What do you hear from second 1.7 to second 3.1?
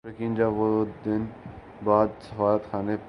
بعد سفارتخانے پہنچا